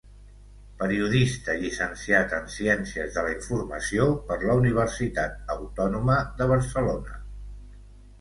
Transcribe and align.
Periodista 0.83 1.55
llicenciat 1.57 2.31
en 2.37 2.47
Ciències 2.53 3.13
de 3.17 3.25
la 3.27 3.33
Informació 3.33 4.07
per 4.31 4.37
la 4.45 4.55
Universitat 4.63 5.53
Autònoma 5.57 6.17
de 6.41 6.49
Barcelona. 6.55 7.21